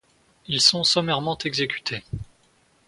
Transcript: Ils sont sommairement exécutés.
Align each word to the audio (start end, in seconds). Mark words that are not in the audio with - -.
Ils 0.47 0.61
sont 0.61 0.83
sommairement 0.83 1.37
exécutés. 1.37 2.03